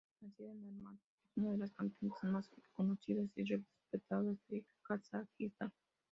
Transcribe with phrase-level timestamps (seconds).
[0.19, 5.71] Nacida en Almaty, es una de las cantantes más conocidas y respetadas de Kazajistán.